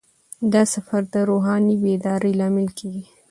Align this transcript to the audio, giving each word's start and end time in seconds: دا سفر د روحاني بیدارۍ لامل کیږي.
دا 0.53 0.61
سفر 0.73 1.01
د 1.13 1.15
روحاني 1.29 1.75
بیدارۍ 1.83 2.33
لامل 2.39 2.67
کیږي. 2.79 3.03